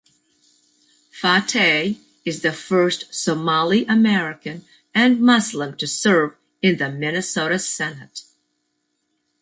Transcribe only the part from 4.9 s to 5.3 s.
and